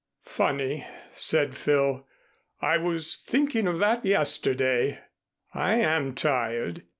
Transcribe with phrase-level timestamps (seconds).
[0.25, 2.07] "Funny," said Phil.
[2.59, 4.97] "I was thinking of that yesterday.
[5.53, 6.81] I am tired.